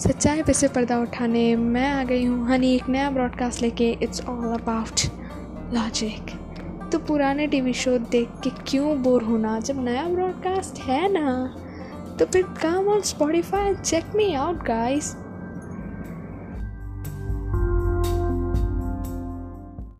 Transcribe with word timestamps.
सच्चाई 0.00 0.42
पे 0.42 0.52
से 0.52 0.68
पर्दा 0.68 0.98
उठाने, 0.98 1.56
मैं 1.56 1.90
आ 1.90 2.02
गई 2.04 2.24
हूँ। 2.24 2.46
हनी, 2.48 2.74
एक 2.74 2.88
नया 2.88 3.10
ब्रॉडकास्ट 3.10 3.62
लेके 3.62 3.90
इट्स 4.02 4.20
ऑल 4.20 4.52
अबाउट 4.54 5.00
लॉजिक 5.74 6.30
तो 6.92 6.98
पुराने 6.98 7.46
टीवी 7.46 7.72
शो 7.72 7.98
देख 7.98 8.28
के 8.44 8.50
क्यों 8.66 9.02
बोर 9.02 9.22
होना? 9.22 9.58
जब 9.60 9.84
नया 9.84 10.06
ब्रॉडकास्ट 10.08 10.78
है 10.78 11.12
ना 11.12 11.56
तो 12.18 12.26
फिर 12.26 12.42
come 12.42 12.88
on 12.88 13.00
Spotify 13.00 13.74
check 13.74 14.04
me 14.16 14.32
out 14.34 14.62
guys 14.64 15.14